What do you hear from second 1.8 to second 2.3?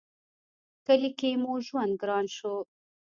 گران